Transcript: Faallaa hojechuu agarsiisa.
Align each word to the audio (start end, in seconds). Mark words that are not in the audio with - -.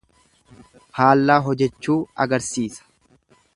Faallaa 0.99 1.35
hojechuu 1.49 1.99
agarsiisa. 2.25 2.89